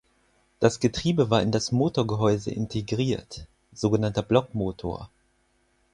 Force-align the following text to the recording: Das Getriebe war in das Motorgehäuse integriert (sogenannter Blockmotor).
Das 0.59 0.79
Getriebe 0.79 1.29
war 1.29 1.43
in 1.43 1.51
das 1.51 1.71
Motorgehäuse 1.71 2.49
integriert 2.49 3.45
(sogenannter 3.71 4.23
Blockmotor). 4.23 5.11